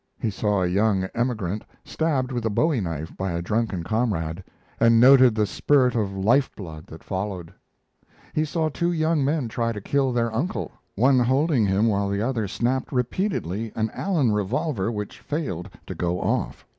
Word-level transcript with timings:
He 0.19 0.31
saw 0.31 0.63
a 0.63 0.67
young 0.67 1.03
emigrant 1.13 1.63
stabbed 1.85 2.31
with 2.31 2.43
a 2.43 2.49
bowie 2.49 2.81
knife 2.81 3.15
by 3.15 3.33
a 3.33 3.41
drunken 3.43 3.83
comrade, 3.83 4.43
and 4.79 4.99
noted 4.99 5.35
the 5.35 5.45
spurt 5.45 5.93
of 5.93 6.17
life 6.17 6.49
blood 6.55 6.87
that 6.87 7.03
followed; 7.03 7.53
he 8.33 8.43
saw 8.43 8.67
two 8.67 8.91
young 8.91 9.23
men 9.23 9.47
try 9.47 9.71
to 9.71 9.79
kill 9.79 10.11
their 10.11 10.33
uncle, 10.33 10.71
one 10.95 11.19
holding 11.19 11.67
him 11.67 11.85
while 11.85 12.09
the 12.09 12.19
other 12.23 12.47
snapped 12.47 12.91
repeatedly 12.91 13.71
an 13.75 13.91
Allen 13.91 14.31
revolver 14.31 14.91
which 14.91 15.19
failed 15.19 15.69
to 15.85 15.93
go 15.93 16.19
off. 16.19 16.65